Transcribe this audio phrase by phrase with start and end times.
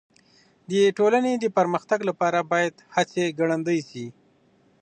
[0.71, 4.05] د ټولني د پرمختګ لپاره بايد هڅې ګړندۍ سي.